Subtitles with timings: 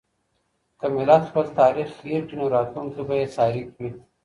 [0.81, 3.91] که ملت خپل تاريخ هېر کړي نو راتلونکی به يې تاريک وي.